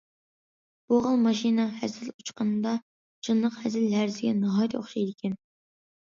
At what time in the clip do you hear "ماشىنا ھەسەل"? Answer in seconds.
1.25-2.07